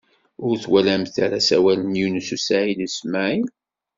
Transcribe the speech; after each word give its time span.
Ur 0.45 0.55
twalamt 0.63 1.15
ara 1.25 1.35
asawal 1.39 1.79
n 1.83 1.97
Yunes 1.99 2.29
u 2.35 2.37
Saɛid 2.47 2.79
u 2.85 2.89
Smaɛil? 2.97 3.47